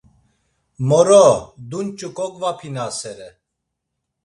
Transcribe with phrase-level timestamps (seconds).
[0.89, 1.19] Moro,
[1.69, 3.29] dunç̌u kogvapinasere.